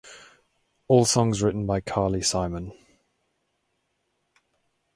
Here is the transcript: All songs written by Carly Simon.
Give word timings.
All 0.87 1.05
songs 1.05 1.43
written 1.43 1.67
by 1.67 1.79
Carly 1.79 2.23
Simon. 2.23 2.73